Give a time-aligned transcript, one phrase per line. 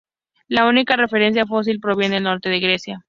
[0.47, 2.99] La única referencia fósil proviene del norte de Grecia